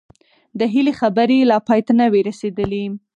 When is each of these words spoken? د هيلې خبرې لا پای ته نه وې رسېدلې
د 0.59 0.61
هيلې 0.73 0.93
خبرې 0.99 1.39
لا 1.49 1.57
پای 1.67 1.81
ته 1.87 1.93
نه 1.99 2.05
وې 2.11 2.21
رسېدلې 2.29 2.83